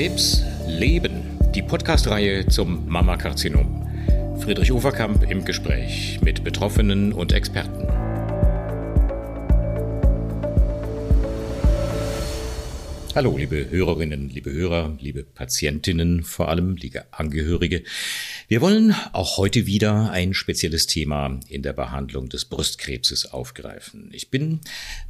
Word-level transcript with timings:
Krebs 0.00 0.42
Leben, 0.66 1.38
die 1.54 1.60
Podcast-Reihe 1.60 2.46
zum 2.46 2.88
Mammakarzinom. 2.88 3.86
Friedrich 4.38 4.72
Uferkamp 4.72 5.30
im 5.30 5.44
Gespräch 5.44 6.18
mit 6.22 6.42
Betroffenen 6.42 7.12
und 7.12 7.34
Experten. 7.34 7.89
Hallo, 13.20 13.36
liebe 13.36 13.68
Hörerinnen, 13.68 14.30
liebe 14.30 14.50
Hörer, 14.50 14.96
liebe 14.98 15.24
Patientinnen, 15.24 16.22
vor 16.22 16.48
allem 16.48 16.76
liebe 16.76 17.04
Angehörige. 17.12 17.82
Wir 18.48 18.62
wollen 18.62 18.94
auch 19.12 19.36
heute 19.36 19.66
wieder 19.66 20.10
ein 20.10 20.32
spezielles 20.32 20.86
Thema 20.86 21.38
in 21.46 21.60
der 21.60 21.74
Behandlung 21.74 22.30
des 22.30 22.46
Brustkrebses 22.46 23.30
aufgreifen. 23.30 24.08
Ich 24.14 24.30
bin 24.30 24.60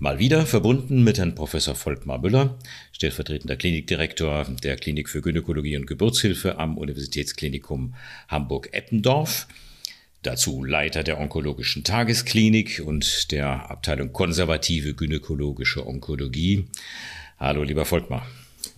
mal 0.01 0.19
wieder 0.19 0.45
verbunden 0.45 1.05
mit 1.05 1.19
Herrn 1.19 1.37
Professor 1.37 1.77
Volkmar 1.77 2.19
Müller, 2.19 2.59
stellvertretender 2.91 3.55
Klinikdirektor 3.55 4.45
der 4.61 4.75
Klinik 4.75 5.09
für 5.09 5.23
Gynäkologie 5.23 5.77
und 5.77 5.87
Geburtshilfe 5.87 6.59
am 6.59 6.79
Universitätsklinikum 6.79 7.95
Hamburg-Eppendorf. 8.27 9.47
Dazu 10.23 10.65
Leiter 10.65 11.05
der 11.05 11.21
onkologischen 11.21 11.85
Tagesklinik 11.85 12.83
und 12.85 13.31
der 13.31 13.71
Abteilung 13.71 14.13
konservative 14.13 14.95
gynäkologische 14.95 15.87
Onkologie 15.87 16.67
Hallo, 17.41 17.63
lieber 17.63 17.87
Volkmar. 17.87 18.27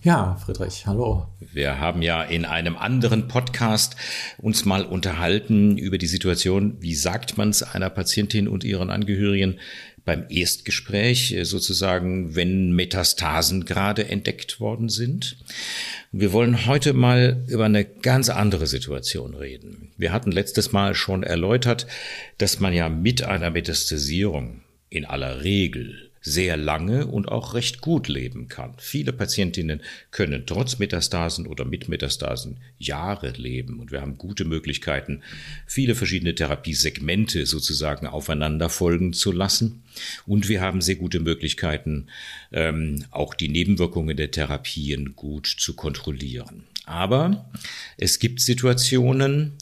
Ja, 0.03 0.37
Friedrich, 0.37 0.87
hallo. 0.87 1.27
Wir 1.51 1.79
haben 1.79 2.01
ja 2.01 2.23
in 2.23 2.45
einem 2.45 2.77
anderen 2.77 3.27
Podcast 3.27 3.97
uns 4.37 4.63
mal 4.63 4.85
unterhalten 4.85 5.77
über 5.77 5.97
die 5.97 6.07
Situation, 6.07 6.77
wie 6.79 6.95
sagt 6.95 7.37
man 7.37 7.49
es 7.49 7.61
einer 7.61 7.89
Patientin 7.89 8.47
und 8.47 8.63
ihren 8.63 8.89
Angehörigen 8.89 9.59
beim 10.05 10.27
Erstgespräch, 10.29 11.33
äh, 11.33 11.43
sozusagen, 11.43 12.37
wenn 12.37 12.71
Metastasen 12.71 13.65
gerade 13.65 14.07
entdeckt 14.07 14.61
worden 14.61 14.87
sind. 14.87 15.35
Wir 16.13 16.31
wollen 16.31 16.65
heute 16.65 16.93
mal 16.93 17.43
über 17.49 17.65
eine 17.65 17.83
ganz 17.83 18.29
andere 18.29 18.65
Situation 18.65 19.35
reden. 19.35 19.91
Wir 19.97 20.13
hatten 20.13 20.31
letztes 20.31 20.71
Mal 20.71 20.95
schon 20.95 21.23
erläutert, 21.23 21.85
dass 22.37 22.61
man 22.61 22.71
ja 22.71 22.87
mit 22.87 23.23
einer 23.23 23.49
Metastasierung 23.49 24.61
in 24.89 25.03
aller 25.03 25.43
Regel 25.43 26.12
sehr 26.23 26.55
lange 26.57 27.05
und 27.05 27.27
auch 27.27 27.53
recht 27.53 27.81
gut 27.81 28.07
leben 28.07 28.47
kann. 28.47 28.73
Viele 28.77 29.11
Patientinnen 29.11 29.81
können 30.09 30.45
trotz 30.47 30.79
Metastasen 30.79 31.45
oder 31.45 31.65
mit 31.65 31.89
Metastasen 31.89 32.57
Jahre 32.79 33.31
leben 33.31 33.79
und 33.79 33.91
wir 33.91 34.01
haben 34.01 34.17
gute 34.17 34.45
Möglichkeiten, 34.45 35.21
viele 35.67 35.95
verschiedene 35.95 36.33
Therapiesegmente 36.33 37.45
sozusagen 37.45 38.07
aufeinander 38.07 38.69
folgen 38.69 39.13
zu 39.13 39.31
lassen. 39.31 39.83
Und 40.25 40.47
wir 40.47 40.61
haben 40.61 40.81
sehr 40.81 40.95
gute 40.95 41.19
Möglichkeiten, 41.19 42.07
ähm, 42.51 43.05
auch 43.11 43.33
die 43.33 43.49
Nebenwirkungen 43.49 44.17
der 44.17 44.31
Therapien 44.31 45.15
gut 45.15 45.45
zu 45.45 45.75
kontrollieren. 45.75 46.63
Aber 46.85 47.49
es 47.97 48.19
gibt 48.19 48.39
Situationen, 48.39 49.57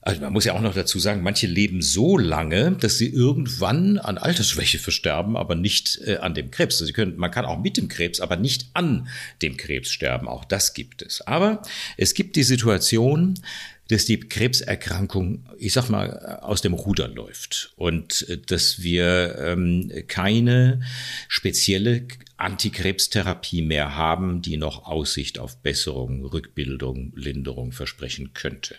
also 0.00 0.20
man 0.20 0.32
muss 0.32 0.44
ja 0.44 0.54
auch 0.54 0.60
noch 0.60 0.74
dazu 0.74 0.98
sagen, 0.98 1.22
manche 1.22 1.46
leben 1.46 1.82
so 1.82 2.16
lange, 2.16 2.72
dass 2.72 2.98
sie 2.98 3.08
irgendwann 3.08 3.98
an 3.98 4.16
Altersschwäche 4.16 4.78
versterben, 4.78 5.36
aber 5.36 5.54
nicht 5.54 6.00
äh, 6.06 6.18
an 6.18 6.34
dem 6.34 6.50
Krebs. 6.50 6.76
Also 6.76 6.86
sie 6.86 6.92
können, 6.92 7.16
man 7.16 7.30
kann 7.30 7.44
auch 7.44 7.58
mit 7.58 7.76
dem 7.76 7.88
Krebs, 7.88 8.20
aber 8.20 8.36
nicht 8.36 8.66
an 8.74 9.08
dem 9.42 9.56
Krebs 9.56 9.90
sterben. 9.90 10.28
Auch 10.28 10.44
das 10.44 10.72
gibt 10.72 11.02
es. 11.02 11.20
Aber 11.26 11.62
es 11.96 12.14
gibt 12.14 12.36
die 12.36 12.44
Situation, 12.44 13.34
dass 13.88 14.04
die 14.04 14.20
Krebserkrankung, 14.20 15.46
ich 15.58 15.72
sag 15.72 15.88
mal, 15.88 16.38
aus 16.42 16.60
dem 16.60 16.74
Ruder 16.74 17.08
läuft 17.08 17.72
und 17.76 18.28
äh, 18.28 18.38
dass 18.38 18.82
wir 18.82 19.36
ähm, 19.38 19.90
keine 20.06 20.80
spezielle 21.28 22.06
Antikrebstherapie 22.36 23.62
mehr 23.62 23.96
haben, 23.96 24.42
die 24.42 24.56
noch 24.56 24.84
Aussicht 24.84 25.38
auf 25.38 25.60
Besserung, 25.60 26.24
Rückbildung, 26.24 27.12
Linderung 27.16 27.72
versprechen 27.72 28.32
könnte. 28.32 28.76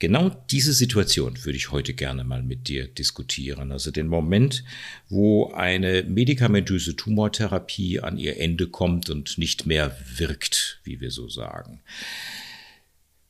Genau 0.00 0.30
diese 0.50 0.72
Situation 0.72 1.44
würde 1.44 1.56
ich 1.56 1.70
heute 1.70 1.94
gerne 1.94 2.24
mal 2.24 2.42
mit 2.42 2.68
dir 2.68 2.88
diskutieren. 2.88 3.70
Also 3.70 3.92
den 3.92 4.08
Moment, 4.08 4.64
wo 5.08 5.52
eine 5.52 6.02
medikamentöse 6.02 6.96
Tumortherapie 6.96 8.00
an 8.00 8.18
ihr 8.18 8.40
Ende 8.40 8.66
kommt 8.66 9.10
und 9.10 9.38
nicht 9.38 9.66
mehr 9.66 9.96
wirkt, 10.16 10.80
wie 10.82 11.00
wir 11.00 11.10
so 11.10 11.28
sagen. 11.28 11.82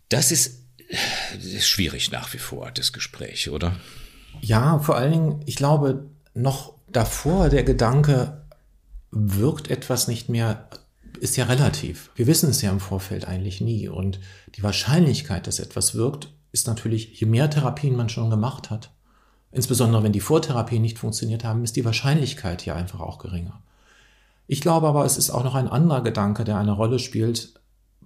Das 0.08 0.32
ist, 0.32 0.62
ist 1.32 1.68
schwierig 1.68 2.10
nach 2.10 2.32
wie 2.32 2.38
vor, 2.38 2.70
das 2.70 2.92
Gespräch, 2.92 3.50
oder? 3.50 3.76
Ja, 4.40 4.78
vor 4.78 4.96
allen 4.96 5.12
Dingen, 5.12 5.40
ich 5.46 5.56
glaube, 5.56 6.06
noch 6.34 6.74
davor 6.90 7.48
der 7.48 7.64
Gedanke, 7.64 8.42
wirkt 9.10 9.70
etwas 9.70 10.08
nicht 10.08 10.28
mehr, 10.28 10.68
ist 11.20 11.36
ja 11.36 11.44
relativ. 11.44 12.10
Wir 12.16 12.26
wissen 12.26 12.50
es 12.50 12.62
ja 12.62 12.70
im 12.70 12.80
Vorfeld 12.80 13.26
eigentlich 13.28 13.60
nie. 13.60 13.88
Und 13.88 14.20
die 14.56 14.62
Wahrscheinlichkeit, 14.62 15.46
dass 15.46 15.60
etwas 15.60 15.94
wirkt, 15.94 16.32
ist 16.50 16.66
natürlich, 16.66 17.20
je 17.20 17.26
mehr 17.26 17.48
Therapien 17.50 17.94
man 17.94 18.08
schon 18.08 18.30
gemacht 18.30 18.70
hat, 18.70 18.90
insbesondere 19.52 20.02
wenn 20.02 20.12
die 20.12 20.20
Vortherapien 20.20 20.82
nicht 20.82 20.98
funktioniert 20.98 21.44
haben, 21.44 21.62
ist 21.62 21.76
die 21.76 21.84
Wahrscheinlichkeit 21.84 22.62
hier 22.62 22.74
einfach 22.74 23.00
auch 23.00 23.18
geringer. 23.18 23.62
Ich 24.46 24.60
glaube 24.60 24.88
aber, 24.88 25.04
es 25.04 25.18
ist 25.18 25.30
auch 25.30 25.44
noch 25.44 25.54
ein 25.54 25.68
anderer 25.68 26.02
Gedanke, 26.02 26.44
der 26.44 26.58
eine 26.58 26.72
Rolle 26.72 26.98
spielt 26.98 27.54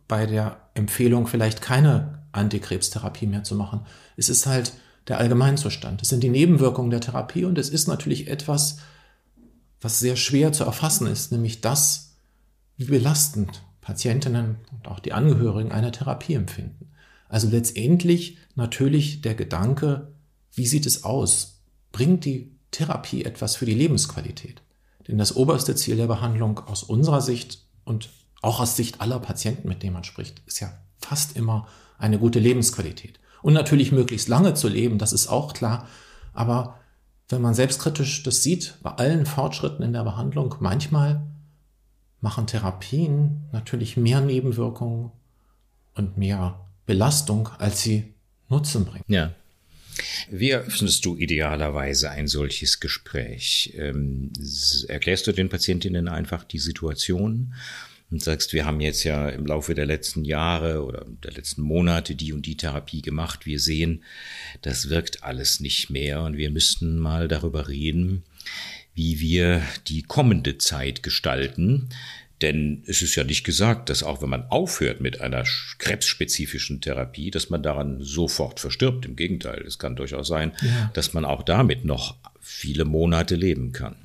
bei 0.09 0.27
der 0.27 0.59
Empfehlung, 0.75 1.27
vielleicht 1.27 1.63
keine 1.63 2.26
Antikrebstherapie 2.37 3.27
mehr 3.27 3.45
zu 3.45 3.55
machen. 3.55 3.81
Es 4.17 4.29
ist 4.29 4.47
halt 4.47 4.73
der 5.09 5.19
Allgemeinzustand. 5.19 6.03
Es 6.03 6.09
sind 6.09 6.23
die 6.23 6.29
Nebenwirkungen 6.29 6.91
der 6.91 7.01
Therapie 7.01 7.45
und 7.45 7.59
es 7.59 7.69
ist 7.69 7.87
natürlich 7.87 8.29
etwas, 8.29 8.79
was 9.81 9.99
sehr 9.99 10.17
schwer 10.17 10.53
zu 10.53 10.65
erfassen 10.65 11.07
ist, 11.07 11.33
nämlich 11.33 11.61
das, 11.61 12.17
wie 12.77 12.87
belastend 12.87 13.63
Patientinnen 13.81 14.57
und 14.73 14.89
auch 14.89 14.99
die 14.99 15.13
Angehörigen 15.13 15.71
einer 15.71 15.93
Therapie 15.93 16.35
empfinden. 16.35 16.91
Also 17.29 17.49
letztendlich 17.49 18.39
natürlich 18.55 19.21
der 19.21 19.35
Gedanke, 19.35 20.13
wie 20.53 20.67
sieht 20.67 20.87
es 20.87 21.05
aus? 21.05 21.63
Bringt 21.93 22.25
die 22.25 22.57
Therapie 22.71 23.25
etwas 23.25 23.57
für 23.57 23.67
die 23.67 23.75
Lebensqualität? 23.75 24.63
Denn 25.07 25.19
das 25.19 25.37
oberste 25.37 25.77
Ziel 25.77 25.97
der 25.97 26.09
Behandlung 26.09 26.59
aus 26.59 26.83
unserer 26.83 27.21
Sicht 27.21 27.65
und 27.85 28.11
auch 28.43 28.61
aus 28.61 28.77
Sicht 28.77 29.01
aller 29.01 29.21
Patienten, 29.21 29.69
mit 29.69 29.83
denen 29.83 29.95
man 29.95 30.05
spricht, 30.05 30.43
ist 30.47 30.61
ja 30.61 30.77
fast 31.09 31.37
immer 31.37 31.67
eine 31.99 32.19
gute 32.19 32.39
Lebensqualität. 32.39 33.21
Und 33.43 33.55
natürlich 33.55 33.93
möglichst 33.93 34.29
lange 34.29 34.55
zu 34.55 34.69
leben, 34.69 34.99
das 34.99 35.13
ist 35.13 35.29
auch 35.29 35.53
klar. 35.53 35.89
Aber 36.33 36.81
wenn 37.29 37.43
man 37.43 37.55
selbstkritisch 37.55 38.23
das 38.23 38.43
sieht, 38.43 38.75
bei 38.83 38.91
allen 38.91 39.27
Fortschritten 39.27 39.83
in 39.83 39.93
der 39.93 40.05
Behandlung, 40.05 40.55
manchmal 40.61 41.23
machen 42.21 42.47
Therapien 42.47 43.45
natürlich 43.53 43.97
mehr 43.97 44.21
Nebenwirkungen 44.21 45.13
und 45.95 46.19
mehr 46.19 46.61
Belastung, 46.87 47.49
als 47.59 47.83
sie 47.83 48.15
Nutzen 48.49 48.85
bringen. 48.85 49.05
Ja. 49.09 49.33
Wie 50.31 50.51
eröffnest 50.51 51.05
du 51.05 51.17
idealerweise 51.17 52.11
ein 52.11 52.29
solches 52.29 52.81
Gespräch? 52.81 53.73
Ähm, 53.77 54.33
erklärst 54.89 55.27
du 55.27 55.33
den 55.33 55.49
Patientinnen 55.49 56.09
einfach 56.09 56.45
die 56.45 56.59
Situation 56.59 57.55
und 58.11 58.23
sagst, 58.23 58.53
wir 58.53 58.65
haben 58.65 58.81
jetzt 58.81 59.05
ja 59.05 59.29
im 59.29 59.47
Laufe 59.47 59.75
der 59.75 59.87
letzten 59.87 60.25
Jahre 60.25 60.85
oder 60.85 61.05
der 61.25 61.33
letzten 61.33 61.63
Monate 61.63 62.15
die 62.15 62.33
und 62.33 62.47
die 62.47 62.57
Therapie 62.57 63.03
gemacht. 63.03 63.47
Wir 63.47 63.59
sehen, 63.59 64.05
das 64.63 64.89
wirkt 64.89 65.25
alles 65.25 65.61
nicht 65.61 65.91
mehr 65.91 66.23
und 66.23 66.37
wir 66.37 66.51
müssten 66.51 66.99
mal 66.99 67.27
darüber 67.27 67.69
reden, 67.69 68.23
wie 68.95 69.21
wir 69.21 69.63
die 69.89 70.03
kommende 70.03 70.59
Zeit 70.59 71.03
gestalten. 71.03 71.89
Denn 72.43 72.83
es 72.87 73.01
ist 73.01 73.15
ja 73.15 73.25
nicht 73.25 73.45
gesagt, 73.45 73.89
dass 73.89 74.03
auch 74.03 74.21
wenn 74.21 74.29
man 74.29 74.45
aufhört 74.51 75.01
mit 75.01 75.23
einer 75.23 75.45
krebsspezifischen 75.79 76.83
Therapie, 76.83 77.31
dass 77.31 77.49
man 77.49 77.63
daran 77.63 78.03
sofort 78.03 78.61
verstirbt. 78.61 79.07
Im 79.07 79.17
Gegenteil, 79.17 79.63
es 79.67 79.79
kann 79.79 79.97
durchaus 79.97 80.29
sein, 80.29 80.53
ja. 80.61 80.91
dass 80.93 81.15
man 81.15 81.25
auch 81.25 81.43
damit 81.43 81.87
noch 81.87 82.17
viele 82.41 82.85
Monate 82.85 83.37
leben 83.37 83.73
kann. 83.73 83.97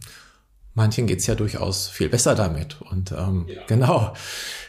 Manchen 0.74 1.06
geht's 1.06 1.28
ja 1.28 1.36
durchaus 1.36 1.88
viel 1.90 2.08
besser 2.08 2.34
damit. 2.34 2.82
Und 2.82 3.12
ähm, 3.12 3.46
ja. 3.48 3.62
genau, 3.68 4.14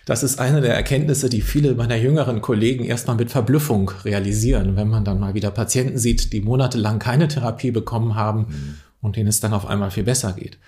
das 0.05 0.23
ist 0.23 0.41
eine 0.41 0.61
der 0.61 0.75
Erkenntnisse, 0.75 1.29
die 1.29 1.43
viele 1.43 1.75
meiner 1.75 1.97
jüngeren 1.97 2.41
Kollegen 2.41 2.85
erstmal 2.85 3.17
mit 3.17 3.31
Verblüffung 3.31 3.91
realisieren, 4.05 4.77
wenn 4.77 4.89
man 4.89 5.05
dann 5.05 5.21
mal 5.21 5.35
wieder 5.35 5.51
Patienten 5.51 5.99
sieht, 5.99 6.33
die 6.33 6.41
monatelang 6.41 6.99
keine 6.99 7.29
Therapie 7.29 7.71
bekommen 7.71 8.17
haben 8.17 8.41
mhm. 8.41 8.75
und 9.01 9.17
denen 9.17 9.29
es 9.29 9.41
dann 9.41 9.53
auf 9.53 9.67
einmal 9.67 9.93
viel 9.93 10.05
besser 10.05 10.33
geht. 10.33 10.59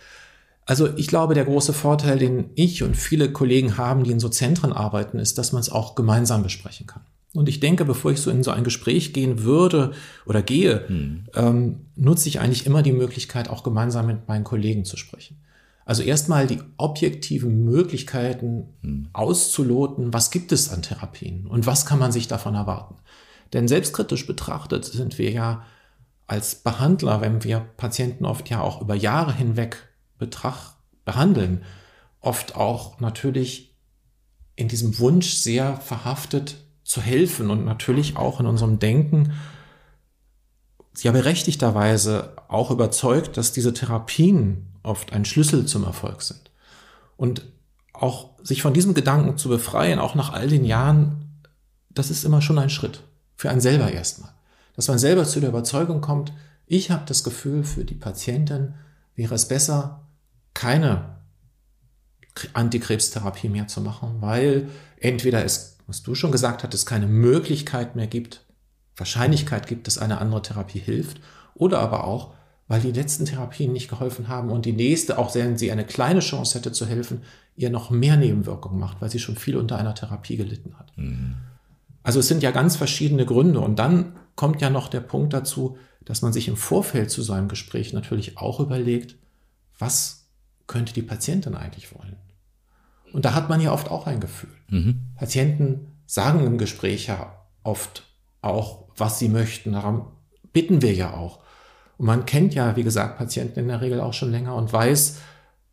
Also 0.66 0.88
ich 0.96 1.08
glaube, 1.08 1.34
der 1.34 1.44
große 1.44 1.72
Vorteil, 1.72 2.18
den 2.18 2.50
ich 2.54 2.82
und 2.82 2.96
viele 2.96 3.30
Kollegen 3.30 3.76
haben, 3.76 4.04
die 4.04 4.12
in 4.12 4.20
so 4.20 4.28
Zentren 4.28 4.72
arbeiten, 4.72 5.18
ist, 5.18 5.36
dass 5.36 5.52
man 5.52 5.60
es 5.60 5.70
auch 5.70 5.94
gemeinsam 5.94 6.42
besprechen 6.42 6.86
kann. 6.86 7.02
Und 7.34 7.48
ich 7.48 7.58
denke, 7.58 7.84
bevor 7.84 8.12
ich 8.12 8.20
so 8.20 8.30
in 8.30 8.44
so 8.44 8.52
ein 8.52 8.62
Gespräch 8.62 9.12
gehen 9.12 9.42
würde 9.42 9.92
oder 10.24 10.40
gehe, 10.40 10.86
hm. 10.86 11.24
ähm, 11.34 11.86
nutze 11.96 12.28
ich 12.28 12.40
eigentlich 12.40 12.64
immer 12.64 12.82
die 12.82 12.92
Möglichkeit, 12.92 13.50
auch 13.50 13.64
gemeinsam 13.64 14.06
mit 14.06 14.28
meinen 14.28 14.44
Kollegen 14.44 14.84
zu 14.84 14.96
sprechen. 14.96 15.40
Also 15.84 16.02
erstmal 16.02 16.46
die 16.46 16.60
objektiven 16.76 17.64
Möglichkeiten 17.64 18.68
hm. 18.82 19.08
auszuloten, 19.12 20.14
was 20.14 20.30
gibt 20.30 20.52
es 20.52 20.70
an 20.70 20.82
Therapien 20.82 21.46
und 21.46 21.66
was 21.66 21.86
kann 21.86 21.98
man 21.98 22.12
sich 22.12 22.28
davon 22.28 22.54
erwarten. 22.54 22.94
Denn 23.52 23.66
selbstkritisch 23.66 24.26
betrachtet 24.26 24.84
sind 24.84 25.18
wir 25.18 25.30
ja 25.30 25.64
als 26.26 26.54
Behandler, 26.54 27.20
wenn 27.20 27.42
wir 27.42 27.60
Patienten 27.76 28.24
oft 28.24 28.48
ja 28.48 28.60
auch 28.60 28.80
über 28.80 28.94
Jahre 28.94 29.34
hinweg 29.34 29.88
betracht, 30.18 30.76
behandeln, 31.04 31.64
oft 32.20 32.54
auch 32.54 33.00
natürlich 33.00 33.74
in 34.56 34.68
diesem 34.68 34.98
Wunsch 35.00 35.34
sehr 35.34 35.76
verhaftet 35.78 36.63
zu 36.84 37.00
helfen 37.00 37.50
und 37.50 37.64
natürlich 37.64 38.16
auch 38.16 38.40
in 38.40 38.46
unserem 38.46 38.78
Denken 38.78 39.32
ja 41.02 41.10
berechtigterweise 41.10 42.32
auch 42.48 42.70
überzeugt, 42.70 43.36
dass 43.36 43.52
diese 43.52 43.74
Therapien 43.74 44.68
oft 44.82 45.12
ein 45.12 45.24
Schlüssel 45.24 45.66
zum 45.66 45.84
Erfolg 45.84 46.22
sind. 46.22 46.50
Und 47.16 47.44
auch 47.92 48.30
sich 48.42 48.62
von 48.62 48.74
diesem 48.74 48.94
Gedanken 48.94 49.38
zu 49.38 49.48
befreien, 49.48 49.98
auch 49.98 50.14
nach 50.14 50.32
all 50.32 50.48
den 50.48 50.64
Jahren, 50.64 51.42
das 51.90 52.10
ist 52.10 52.24
immer 52.24 52.42
schon 52.42 52.58
ein 52.58 52.70
Schritt. 52.70 53.02
Für 53.36 53.50
einen 53.50 53.60
selber 53.60 53.90
erstmal. 53.90 54.30
Dass 54.76 54.88
man 54.88 54.98
selber 54.98 55.24
zu 55.24 55.40
der 55.40 55.48
Überzeugung 55.48 56.00
kommt, 56.00 56.32
ich 56.66 56.90
habe 56.90 57.04
das 57.06 57.24
Gefühl, 57.24 57.64
für 57.64 57.84
die 57.84 57.94
Patientin 57.94 58.74
wäre 59.14 59.34
es 59.34 59.48
besser, 59.48 60.02
keine 60.54 61.16
Antikrebstherapie 62.52 63.48
mehr 63.48 63.68
zu 63.68 63.80
machen, 63.80 64.16
weil 64.20 64.68
entweder 64.98 65.44
es, 65.44 65.73
was 65.86 66.02
du 66.02 66.14
schon 66.14 66.32
gesagt 66.32 66.62
hattest, 66.62 66.86
keine 66.86 67.06
Möglichkeit 67.06 67.96
mehr 67.96 68.06
gibt, 68.06 68.44
Wahrscheinlichkeit 68.96 69.66
gibt, 69.66 69.86
dass 69.86 69.98
eine 69.98 70.18
andere 70.18 70.42
Therapie 70.42 70.78
hilft, 70.78 71.20
oder 71.54 71.80
aber 71.80 72.04
auch, 72.04 72.34
weil 72.68 72.80
die 72.80 72.92
letzten 72.92 73.26
Therapien 73.26 73.72
nicht 73.72 73.88
geholfen 73.88 74.28
haben 74.28 74.50
und 74.50 74.64
die 74.64 74.72
nächste, 74.72 75.18
auch 75.18 75.34
wenn 75.34 75.58
sie 75.58 75.70
eine 75.70 75.84
kleine 75.84 76.20
Chance 76.20 76.58
hätte 76.58 76.72
zu 76.72 76.86
helfen, 76.86 77.22
ihr 77.56 77.70
noch 77.70 77.90
mehr 77.90 78.16
Nebenwirkungen 78.16 78.80
macht, 78.80 79.00
weil 79.00 79.10
sie 79.10 79.18
schon 79.18 79.36
viel 79.36 79.56
unter 79.56 79.78
einer 79.78 79.94
Therapie 79.94 80.36
gelitten 80.36 80.78
hat. 80.78 80.96
Mhm. 80.96 81.36
Also 82.02 82.20
es 82.20 82.28
sind 82.28 82.42
ja 82.42 82.50
ganz 82.50 82.76
verschiedene 82.76 83.26
Gründe. 83.26 83.60
Und 83.60 83.78
dann 83.78 84.16
kommt 84.36 84.60
ja 84.60 84.70
noch 84.70 84.88
der 84.88 85.00
Punkt 85.00 85.32
dazu, 85.32 85.78
dass 86.04 86.22
man 86.22 86.32
sich 86.32 86.48
im 86.48 86.56
Vorfeld 86.56 87.10
zu 87.10 87.22
so 87.22 87.32
einem 87.32 87.48
Gespräch 87.48 87.92
natürlich 87.92 88.38
auch 88.38 88.60
überlegt, 88.60 89.16
was 89.78 90.28
könnte 90.66 90.92
die 90.92 91.02
Patientin 91.02 91.54
eigentlich 91.54 91.94
wollen? 91.94 92.16
Und 93.14 93.24
da 93.24 93.32
hat 93.32 93.48
man 93.48 93.60
ja 93.60 93.72
oft 93.72 93.92
auch 93.92 94.08
ein 94.08 94.18
Gefühl. 94.18 94.50
Mhm. 94.70 95.00
Patienten 95.14 95.92
sagen 96.04 96.44
im 96.44 96.58
Gespräch 96.58 97.06
ja 97.06 97.32
oft 97.62 98.02
auch, 98.42 98.88
was 98.96 99.20
sie 99.20 99.28
möchten. 99.28 99.72
Darum 99.72 100.06
bitten 100.52 100.82
wir 100.82 100.92
ja 100.92 101.14
auch. 101.14 101.38
Und 101.96 102.06
man 102.06 102.26
kennt 102.26 102.54
ja, 102.54 102.74
wie 102.74 102.82
gesagt, 102.82 103.16
Patienten 103.16 103.60
in 103.60 103.68
der 103.68 103.80
Regel 103.80 104.00
auch 104.00 104.14
schon 104.14 104.32
länger 104.32 104.56
und 104.56 104.72
weiß, 104.72 105.18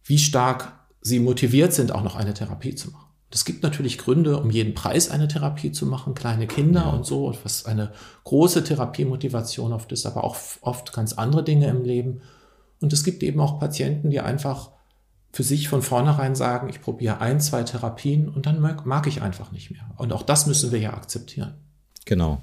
wie 0.03 0.19
stark 0.19 0.71
sie 1.01 1.19
motiviert 1.19 1.73
sind, 1.73 1.91
auch 1.91 2.03
noch 2.03 2.15
eine 2.15 2.35
Therapie 2.35 2.75
zu 2.75 2.91
machen. 2.91 3.07
Es 3.31 3.43
gibt 3.43 3.63
natürlich 3.63 3.97
Gründe, 3.97 4.38
um 4.38 4.51
jeden 4.51 4.75
Preis 4.75 5.09
eine 5.09 5.27
Therapie 5.27 5.71
zu 5.71 5.88
machen, 5.88 6.13
kleine 6.13 6.45
Kinder 6.45 6.81
ja. 6.81 6.89
und 6.89 7.07
so, 7.07 7.35
was 7.43 7.65
eine 7.65 7.91
große 8.23 8.63
Therapiemotivation 8.63 9.73
oft 9.73 9.91
ist, 9.91 10.05
aber 10.05 10.23
auch 10.23 10.38
oft 10.61 10.93
ganz 10.93 11.13
andere 11.13 11.43
Dinge 11.43 11.69
im 11.69 11.83
Leben. 11.83 12.21
Und 12.81 12.93
es 12.93 13.03
gibt 13.03 13.23
eben 13.23 13.39
auch 13.39 13.59
Patienten, 13.59 14.11
die 14.11 14.19
einfach 14.19 14.69
für 15.31 15.44
sich 15.44 15.68
von 15.69 15.81
vornherein 15.81 16.36
sagen, 16.36 16.69
ich 16.69 16.81
probiere 16.81 17.22
ein, 17.22 17.39
zwei 17.39 17.63
Therapien 17.63 18.28
und 18.28 18.45
dann 18.45 18.60
mag, 18.60 18.86
mag 18.86 19.07
ich 19.07 19.22
einfach 19.22 19.51
nicht 19.51 19.72
mehr. 19.72 19.89
Und 19.98 20.12
auch 20.13 20.24
das 20.24 20.45
müssen 20.45 20.72
wir 20.72 20.80
ja 20.80 20.94
akzeptieren. 20.94 21.54
Genau. 22.06 22.42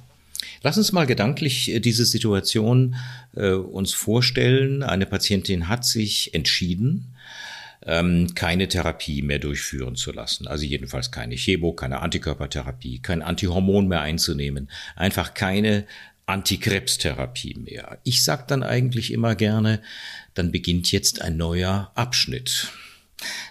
Lass 0.63 0.79
uns 0.79 0.93
mal 0.93 1.07
gedanklich 1.07 1.71
äh, 1.71 1.81
diese 1.81 2.05
Situation 2.05 2.97
äh, 3.35 3.53
uns 3.53 3.93
vorstellen. 3.95 4.83
Eine 4.83 5.07
Patientin 5.07 5.69
hat 5.69 5.85
sich 5.85 6.35
entschieden, 6.35 7.15
ähm, 7.85 8.35
keine 8.35 8.69
Therapie 8.69 9.23
mehr 9.23 9.39
durchführen 9.39 9.97
zu 9.97 10.13
lassen. 10.13 10.47
Also 10.47 10.65
jedenfalls 10.65 11.11
keine 11.11 11.37
Chemo, 11.37 11.73
keine 11.73 12.01
Antikörpertherapie, 12.01 13.01
kein 13.01 13.23
Antihormon 13.23 13.89
mehr 13.89 14.01
einzunehmen. 14.01 14.71
Einfach 14.97 15.35
keine 15.35 15.85
Antikrebstherapie 16.29 17.55
mehr. 17.55 17.99
Ich 18.05 18.23
sage 18.23 18.45
dann 18.47 18.63
eigentlich 18.63 19.13
immer 19.13 19.35
gerne, 19.35 19.83
dann 20.35 20.53
beginnt 20.53 20.93
jetzt 20.93 21.23
ein 21.23 21.37
neuer 21.37 21.91
Abschnitt. 21.95 22.69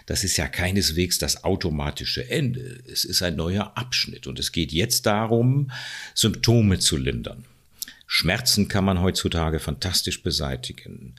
Das 0.06 0.24
ist 0.24 0.36
ja 0.36 0.46
keineswegs 0.48 1.18
das 1.18 1.44
automatische 1.44 2.30
Ende. 2.30 2.82
Es 2.90 3.04
ist 3.04 3.22
ein 3.22 3.36
neuer 3.36 3.72
Abschnitt 3.76 4.26
und 4.26 4.38
es 4.38 4.52
geht 4.52 4.72
jetzt 4.72 5.06
darum, 5.06 5.70
Symptome 6.14 6.78
zu 6.78 6.96
lindern. 6.96 7.44
Schmerzen 8.18 8.66
kann 8.66 8.84
man 8.84 9.00
heutzutage 9.00 9.60
fantastisch 9.60 10.24
beseitigen. 10.24 11.14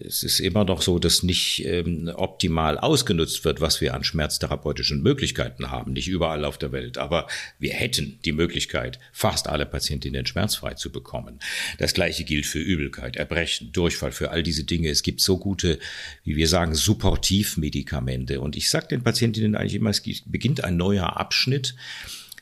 Es 0.00 0.22
ist 0.22 0.40
immer 0.40 0.64
noch 0.64 0.80
so, 0.80 0.98
dass 0.98 1.22
nicht 1.22 1.62
ähm, 1.66 2.10
optimal 2.14 2.78
ausgenutzt 2.78 3.44
wird, 3.44 3.60
was 3.60 3.82
wir 3.82 3.92
an 3.92 4.02
schmerztherapeutischen 4.02 5.02
Möglichkeiten 5.02 5.70
haben. 5.70 5.92
Nicht 5.92 6.08
überall 6.08 6.46
auf 6.46 6.56
der 6.56 6.72
Welt. 6.72 6.96
Aber 6.96 7.26
wir 7.58 7.74
hätten 7.74 8.18
die 8.24 8.32
Möglichkeit, 8.32 8.98
fast 9.12 9.46
alle 9.46 9.66
Patientinnen 9.66 10.24
schmerzfrei 10.24 10.72
zu 10.72 10.90
bekommen. 10.90 11.38
Das 11.76 11.92
gleiche 11.92 12.24
gilt 12.24 12.46
für 12.46 12.60
Übelkeit, 12.60 13.16
Erbrechen, 13.16 13.70
Durchfall, 13.72 14.12
für 14.12 14.30
all 14.30 14.42
diese 14.42 14.64
Dinge. 14.64 14.88
Es 14.88 15.02
gibt 15.02 15.20
so 15.20 15.36
gute, 15.36 15.78
wie 16.24 16.36
wir 16.36 16.48
sagen, 16.48 16.74
Supportivmedikamente. 16.74 18.40
Und 18.40 18.56
ich 18.56 18.70
sage 18.70 18.88
den 18.88 19.02
Patientinnen 19.02 19.54
eigentlich 19.54 19.74
immer, 19.74 19.90
es 19.90 20.00
beginnt 20.24 20.64
ein 20.64 20.78
neuer 20.78 21.18
Abschnitt 21.18 21.74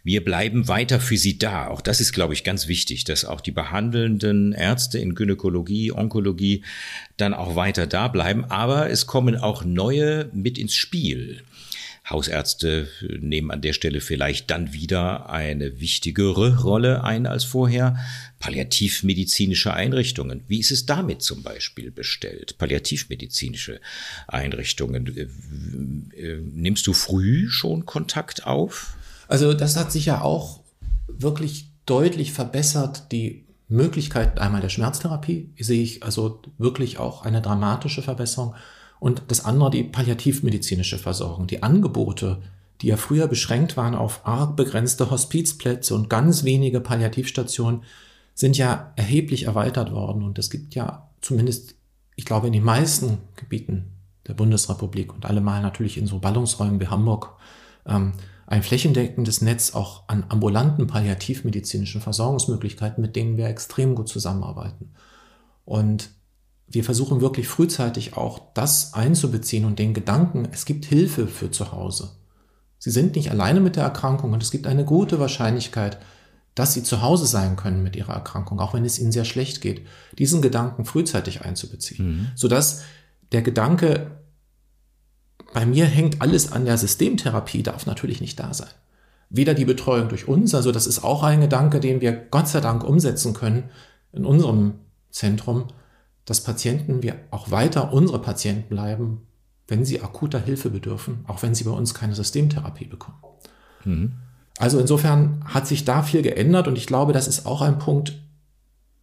wir 0.07 0.25
bleiben 0.25 0.69
weiter 0.69 1.01
für 1.01 1.17
sie 1.17 1.37
da. 1.37 1.67
Auch 1.67 1.81
das 1.81 2.01
ist, 2.01 2.13
glaube 2.13 2.33
ich, 2.33 2.45
ganz 2.45 2.69
wichtig, 2.69 3.03
dass 3.03 3.25
auch 3.25 3.41
die 3.41 3.51
behandelnden 3.51 4.53
Ärzte 4.53 5.01
in 5.01 5.17
Gynäkologie, 5.17 5.91
Onkologie 5.91 6.63
dann 7.17 7.35
auch 7.35 7.57
weiter 7.57 7.89
da 7.89 8.07
bleiben. 8.07 8.45
Aber 8.45 8.89
es 8.89 9.07
kommen 9.09 9.35
auch 9.35 9.65
neue 9.65 10.31
mit 10.33 10.59
ins 10.59 10.77
Spiel. 10.77 11.43
Hausärzte 12.09 12.89
nehmen 13.19 13.51
an 13.51 13.63
der 13.63 13.73
Stelle 13.73 14.01
vielleicht 14.01 14.49
dann 14.53 14.73
wieder 14.73 15.29
eine 15.29 15.81
wichtigere 15.81 16.61
Rolle 16.61 17.03
ein 17.03 17.27
als 17.27 17.43
vorher. 17.43 17.97
Palliativmedizinische 18.39 19.75
Einrichtungen. 19.75 20.45
Wie 20.47 20.61
ist 20.61 20.71
es 20.71 20.87
damit 20.87 21.23
zum 21.23 21.43
Beispiel 21.43 21.91
bestellt? 21.91 22.59
Palliativmedizinische 22.59 23.81
Einrichtungen. 24.29 25.17
Äh, 25.17 26.21
äh, 26.21 26.41
nimmst 26.55 26.87
du 26.87 26.93
früh 26.93 27.49
schon 27.51 27.87
Kontakt 27.87 28.47
auf? 28.47 28.97
Also 29.29 29.55
das 29.55 29.77
hat 29.77 29.93
sich 29.93 30.07
ja 30.07 30.23
auch 30.23 30.61
wirklich 31.09 31.71
deutlich 31.87 32.33
verbessert. 32.33 33.11
Die 33.13 33.47
Möglichkeit 33.69 34.39
einmal 34.39 34.61
der 34.61 34.69
Schmerztherapie 34.69 35.53
sehe 35.59 35.83
ich 35.83 36.03
also 36.03 36.41
wirklich 36.59 36.99
auch 36.99 37.25
eine 37.25 37.43
dramatische 37.43 38.03
Verbesserung. 38.03 38.55
Und 38.99 39.23
das 39.29 39.45
andere 39.45 39.71
die 39.71 39.85
palliativmedizinische 39.85 40.99
Versorgung. 40.99 41.47
Die 41.47 41.63
Angebote, 41.63 42.43
die 42.81 42.89
ja 42.89 42.97
früher 42.97 43.27
beschränkt 43.27 43.77
waren 43.77 43.95
auf 43.95 44.27
arg 44.27 44.57
begrenzte 44.57 45.11
Hospizplätze 45.11 45.95
und 45.95 46.09
ganz 46.09 46.45
wenige 46.45 46.81
Palliativstationen, 46.81 47.83
sind 48.35 48.57
ja 48.57 48.93
erheblich 48.97 49.45
erweitert 49.45 49.93
worden. 49.93 50.23
Und 50.23 50.39
es 50.39 50.51
gibt 50.51 50.75
ja 50.75 51.09
zumindest, 51.21 51.75
ich 52.15 52.25
glaube, 52.25 52.47
in 52.47 52.53
den 52.53 52.65
meisten 52.65 53.19
Gebieten 53.35 53.93
der 54.27 54.35
Bundesrepublik 54.35 55.15
und 55.15 55.25
allemal 55.25 55.63
natürlich 55.63 55.99
in 55.99 56.07
so 56.07 56.19
Ballungsräumen 56.19 56.81
wie 56.81 56.89
Hamburg, 56.89 57.37
ähm, 57.87 58.13
ein 58.47 58.63
flächendeckendes 58.63 59.41
Netz 59.41 59.75
auch 59.75 60.09
an 60.09 60.25
ambulanten 60.29 60.87
palliativmedizinischen 60.87 62.01
Versorgungsmöglichkeiten, 62.01 63.03
mit 63.03 63.17
denen 63.17 63.37
wir 63.37 63.47
extrem 63.47 63.95
gut 63.95 64.09
zusammenarbeiten. 64.09 64.93
Und 65.65 66.11
wir 66.69 66.85
versuchen 66.85 67.21
wirklich 67.21 67.49
frühzeitig 67.49 68.17
auch 68.17 68.53
das 68.55 68.95
einzubeziehen 68.95 69.65
und 69.65 69.79
den 69.79 69.95
Gedanken, 69.95 70.49
es 70.53 70.65
gibt 70.65 70.85
Hilfe 70.85 71.27
für 71.27 71.51
zu 71.51 71.73
Hause. 71.73 72.11
Sie 72.79 72.91
sind 72.91 73.17
nicht 73.17 73.31
alleine 73.31 73.61
mit 73.61 73.77
der 73.77 73.85
Erkrankung 73.85 74.33
und 74.33 74.43
es 74.43 74.51
gibt 74.51 74.67
eine 74.67 74.85
gute 74.85 75.19
Wahrscheinlichkeit, 75.19 75.99
dass 76.55 76.73
Sie 76.73 76.83
zu 76.83 77.03
Hause 77.03 77.27
sein 77.27 77.57
können 77.57 77.83
mit 77.83 77.97
Ihrer 77.97 78.15
Erkrankung, 78.15 78.61
auch 78.61 78.75
wenn 78.75 78.85
es 78.85 78.99
Ihnen 78.99 79.13
sehr 79.13 79.25
schlecht 79.25 79.61
geht, 79.61 79.87
diesen 80.19 80.41
Gedanken 80.41 80.85
frühzeitig 80.85 81.43
einzubeziehen, 81.43 82.07
mhm. 82.07 82.29
sodass 82.35 82.83
der 83.33 83.43
Gedanke, 83.43 84.11
bei 85.53 85.65
mir 85.65 85.87
hängt 85.87 86.21
alles 86.21 86.53
an 86.53 86.65
der 86.65 86.77
Systemtherapie, 86.77 87.63
darf 87.63 87.87
natürlich 87.87 88.21
nicht 88.21 88.39
da 88.39 88.53
sein. 88.53 88.71
Weder 89.29 89.55
die 89.55 89.65
Betreuung 89.65 90.09
durch 90.09 90.29
uns, 90.29 90.55
also 90.55 90.73
das 90.73 90.87
ist 90.87 91.03
auch 91.03 91.23
ein 91.23 91.41
Gedanke, 91.41 91.81
den 91.81 92.01
wir 92.01 92.13
Gott 92.13 92.49
sei 92.49 92.61
Dank 92.61 92.85
umsetzen 92.85 93.35
können 93.35 93.71
in 94.13 94.25
unserem 94.25 94.75
Zentrum, 95.11 95.69
dass 96.25 96.43
Patienten, 96.43 97.03
wir 97.03 97.17
auch 97.31 97.51
weiter 97.51 97.93
unsere 97.93 98.21
Patienten 98.21 98.69
bleiben, 98.69 99.23
wenn 99.69 99.85
sie 99.85 100.01
akuter 100.01 100.39
Hilfe 100.39 100.71
bedürfen, 100.71 101.25
auch 101.27 101.43
wenn 101.43 101.55
sie 101.55 101.65
bei 101.65 101.71
uns 101.71 101.95
keine 101.95 102.15
Systemtherapie 102.15 102.87
bekommen. 102.87 103.19
Mhm. 103.85 104.13
Also 104.59 104.79
insofern 104.79 105.45
hat 105.45 105.67
sich 105.67 105.85
da 105.85 106.03
viel 106.03 106.23
geändert 106.23 106.69
und 106.69 106.77
ich 106.77 106.87
glaube, 106.87 107.13
das 107.13 107.29
ist 107.29 107.47
auch 107.47 107.63
ein 107.63 107.79
Punkt, 107.79 108.19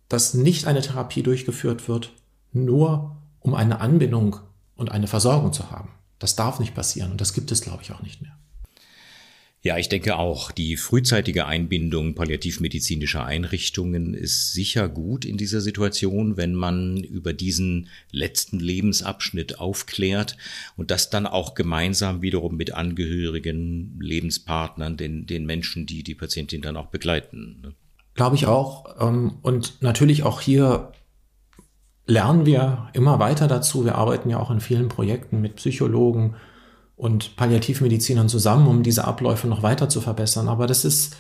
dass 0.10 0.34
nicht 0.34 0.68
eine 0.68 0.82
Therapie 0.82 1.24
durchgeführt 1.24 1.88
wird, 1.88 2.12
nur 2.52 3.18
um 3.40 3.54
eine 3.54 3.82
Anbindung 3.82 4.38
und 4.76 4.92
eine 4.92 5.08
Versorgung 5.08 5.54
zu 5.54 5.72
haben. 5.72 5.90
Das 6.24 6.38
darf 6.38 6.62
nicht 6.62 6.74
passieren 6.74 7.12
und 7.12 7.20
das 7.20 7.34
gibt 7.34 7.52
es, 7.52 7.60
glaube 7.60 7.84
ich, 7.84 7.92
auch 7.92 8.02
nicht 8.02 8.22
mehr. 8.22 8.32
Ja, 9.62 9.78
ich 9.78 9.90
denke 9.90 10.16
auch, 10.16 10.52
die 10.52 10.78
frühzeitige 10.78 11.48
Einbindung 11.48 12.16
palliativmedizinischer 12.16 13.26
Einrichtungen 13.26 14.14
ist 14.14 14.54
sicher 14.54 14.88
gut 14.88 15.26
in 15.26 15.36
dieser 15.36 15.60
Situation, 15.60 16.38
wenn 16.38 16.56
man 16.56 16.96
über 16.96 17.34
diesen 17.34 17.90
letzten 18.10 18.62
Lebensabschnitt 18.62 19.60
aufklärt 19.60 20.38
und 20.78 20.92
das 20.92 21.10
dann 21.10 21.28
auch 21.28 21.56
gemeinsam 21.56 22.22
wiederum 22.22 22.56
mit 22.56 22.74
Angehörigen, 22.74 24.00
Lebenspartnern, 24.00 24.96
den, 24.96 25.26
den 25.26 25.46
Menschen, 25.46 25.86
die 25.86 26.04
die 26.04 26.16
Patientin 26.16 26.62
dann 26.62 26.78
auch 26.78 26.88
begleiten. 26.88 27.60
Ne? 27.64 27.74
Glaube 28.14 28.38
ich 28.38 28.46
auch. 28.46 28.96
Ähm, 28.98 29.40
und 29.42 29.82
natürlich 29.82 30.24
auch 30.24 30.40
hier 30.40 30.94
lernen 32.06 32.46
wir 32.46 32.90
immer 32.94 33.20
weiter 33.20 33.48
dazu. 33.48 33.86
Wir 33.86 33.96
arbeiten 33.96 34.30
ja 34.30 34.40
auch 34.40 34.52
in 34.52 34.60
vielen 34.60 34.90
Projekten 34.90 35.42
mit 35.42 35.56
Psychologen 35.56 36.36
und 36.96 37.36
Palliativmedizinern 37.36 38.30
zusammen, 38.30 38.68
um 38.68 38.84
diese 38.84 39.06
Abläufe 39.06 39.48
noch 39.48 39.64
weiter 39.64 39.90
zu 39.90 40.02
verbessern. 40.02 40.48
Aber 40.48 40.68
das 40.68 40.86
ist, 40.86 41.16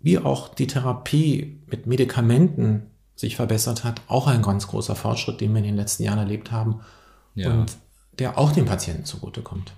wie 0.00 0.18
auch 0.18 0.54
die 0.54 0.66
Therapie 0.66 1.60
mit 1.66 1.86
Medikamenten 1.86 2.90
sich 3.14 3.36
verbessert 3.36 3.82
hat, 3.82 4.00
auch 4.06 4.28
ein 4.28 4.42
ganz 4.42 4.68
großer 4.68 4.94
Fortschritt, 4.94 5.40
den 5.40 5.52
wir 5.52 5.58
in 5.58 5.64
den 5.64 5.76
letzten 5.76 6.04
Jahren 6.04 6.18
erlebt 6.18 6.52
haben 6.52 6.80
ja. 7.34 7.50
und 7.50 7.76
der 8.18 8.38
auch 8.38 8.52
den 8.52 8.64
Patienten 8.64 9.04
zugutekommt. 9.04 9.72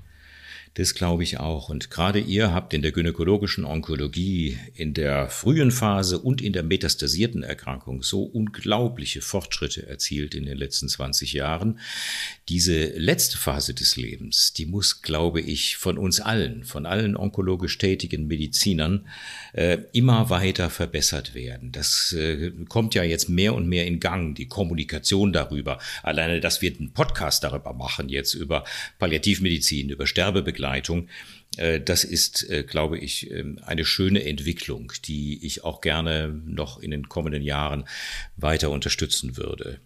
Das 0.75 0.95
glaube 0.95 1.25
ich 1.25 1.41
auch. 1.41 1.69
Und 1.69 1.91
gerade 1.91 2.21
ihr 2.21 2.55
habt 2.55 2.73
in 2.75 2.83
der 2.83 2.93
gynäkologischen 2.93 3.65
Onkologie 3.65 4.57
in 4.75 4.95
der 4.95 5.29
frühen 5.29 5.73
Phase 5.73 6.21
und 6.21 6.41
in 6.41 6.53
der 6.53 6.63
metastasierten 6.63 7.43
Erkrankung 7.43 8.05
so 8.05 8.23
unglaubliche 8.23 9.21
Fortschritte 9.21 9.89
erzielt 9.89 10.37
in 10.37 10.47
den 10.47 10.57
letzten 10.57 10.89
20 10.89 11.33
Jahren. 11.33 11.81
Diese 12.49 12.87
letzte 12.97 13.37
Phase 13.37 13.75
des 13.75 13.97
Lebens, 13.97 14.53
die 14.53 14.65
muss, 14.65 15.03
glaube 15.03 15.41
ich, 15.41 15.77
von 15.77 15.99
uns 15.99 16.21
allen, 16.21 16.63
von 16.63 16.87
allen 16.87 17.17
onkologisch 17.17 17.77
tätigen 17.79 18.29
Medizinern, 18.29 19.09
äh, 19.53 19.79
immer 19.93 20.31
weiter 20.31 20.71
verbessert 20.71 21.35
werden. 21.35 21.73
Das 21.73 22.13
äh, 22.13 22.53
kommt 22.69 22.95
ja 22.95 23.03
jetzt 23.03 23.29
mehr 23.29 23.55
und 23.55 23.69
mehr 23.69 23.87
in 23.87 23.99
Gang, 23.99 24.37
die 24.37 24.47
Kommunikation 24.47 25.33
darüber. 25.33 25.79
Alleine, 26.05 26.41
dass 26.41 26.63
wir 26.63 26.73
einen 26.75 26.93
Podcast 26.93 27.43
darüber 27.43 27.73
machen, 27.73 28.09
jetzt 28.09 28.35
über 28.35 28.65
Palliativmedizin, 29.01 29.91
über 29.91 30.07
Sterbebegleitung, 30.07 30.60
Begleitung. 30.61 31.09
Äh, 31.57 31.81
das 31.81 32.05
ist, 32.05 32.49
äh, 32.49 32.63
glaube 32.63 32.99
ich, 32.99 33.31
ähm, 33.31 33.59
eine 33.65 33.85
schöne 33.85 34.25
Entwicklung, 34.25 34.93
die 35.05 35.45
ich 35.45 35.65
auch 35.65 35.81
gerne 35.81 36.41
noch 36.47 36.79
in 36.79 36.91
den 36.91 37.09
kommenden 37.09 37.43
Jahren 37.43 37.85
weiter 38.37 38.71
unterstützen 38.71 39.37
würde. 39.37 39.81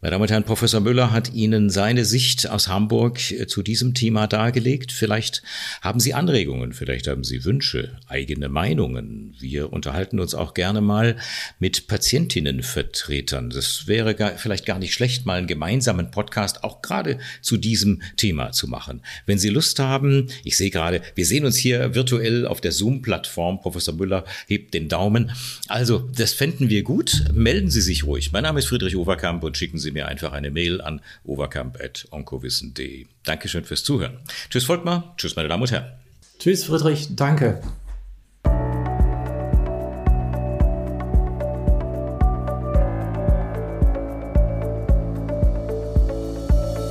Meine 0.00 0.12
Damen 0.12 0.22
und 0.22 0.30
Herren, 0.30 0.44
Professor 0.44 0.80
Müller 0.80 1.12
hat 1.12 1.32
Ihnen 1.32 1.70
seine 1.70 2.04
Sicht 2.04 2.48
aus 2.48 2.66
Hamburg 2.66 3.30
äh, 3.30 3.46
zu 3.46 3.62
diesem 3.62 3.94
Thema 3.94 4.26
dargelegt. 4.26 4.90
Vielleicht 4.90 5.42
haben 5.80 6.00
Sie 6.00 6.14
Anregungen, 6.14 6.72
vielleicht 6.72 7.06
haben 7.06 7.24
Sie 7.24 7.44
Wünsche, 7.44 7.98
eigene 8.08 8.48
Meinungen. 8.48 9.36
Wir 9.38 9.72
unterhalten 9.72 10.18
uns 10.18 10.34
auch 10.34 10.54
gerne 10.54 10.80
mal 10.80 11.16
mit 11.58 11.86
Patientinnenvertretern. 11.86 13.50
Das 13.50 13.86
wäre 13.86 14.14
gar, 14.14 14.32
vielleicht 14.38 14.66
gar 14.66 14.78
nicht 14.78 14.94
schlecht, 14.94 15.26
mal 15.26 15.38
einen 15.38 15.46
gemeinsamen 15.46 16.10
Podcast 16.10 16.64
auch 16.64 16.82
gerade 16.82 17.18
zu 17.40 17.56
diesem 17.56 18.02
Thema 18.16 18.52
zu 18.52 18.66
machen. 18.66 19.02
Wenn 19.26 19.38
Sie 19.38 19.50
Lust 19.50 19.78
haben, 19.78 20.28
ich 20.42 20.56
sehe 20.56 20.70
gerade, 20.70 21.01
wir 21.14 21.26
sehen 21.26 21.44
uns 21.44 21.56
hier 21.56 21.94
virtuell 21.94 22.46
auf 22.46 22.60
der 22.60 22.72
Zoom-Plattform. 22.72 23.60
Professor 23.60 23.94
Müller 23.94 24.24
hebt 24.46 24.74
den 24.74 24.88
Daumen. 24.88 25.32
Also, 25.68 26.08
das 26.14 26.32
fänden 26.32 26.68
wir 26.68 26.82
gut. 26.82 27.24
Melden 27.32 27.70
Sie 27.70 27.80
sich 27.80 28.04
ruhig. 28.04 28.32
Mein 28.32 28.42
Name 28.42 28.58
ist 28.58 28.66
Friedrich 28.66 28.96
Overkamp 28.96 29.42
und 29.44 29.56
schicken 29.56 29.78
Sie 29.78 29.90
mir 29.90 30.08
einfach 30.08 30.32
eine 30.32 30.50
Mail 30.50 30.80
an 30.80 31.00
overkamp.onkowissen.de. 31.24 33.06
Dankeschön 33.24 33.64
fürs 33.64 33.84
Zuhören. 33.84 34.18
Tschüss 34.50 34.64
Volkmar, 34.64 35.14
tschüss 35.16 35.36
meine 35.36 35.48
Damen 35.48 35.62
und 35.62 35.70
Herren. 35.70 35.92
Tschüss 36.38 36.64
Friedrich, 36.64 37.14
danke. 37.14 37.60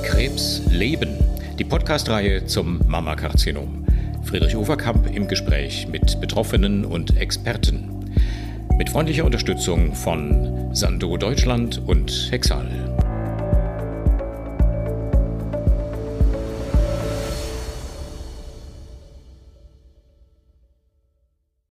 Krebs 0.02 0.62
leben. 0.70 1.18
Die 1.58 1.64
Podcast-Reihe 1.64 2.46
zum 2.46 2.80
Mammakarzinom. 2.86 3.81
Friedrich 4.24 4.56
Overkamp 4.56 5.14
im 5.14 5.28
Gespräch 5.28 5.88
mit 5.88 6.20
Betroffenen 6.20 6.84
und 6.84 7.16
Experten. 7.16 8.10
Mit 8.78 8.88
freundlicher 8.88 9.24
Unterstützung 9.24 9.94
von 9.94 10.74
Sando 10.74 11.16
Deutschland 11.16 11.82
und 11.86 12.28
Hexal. 12.30 12.81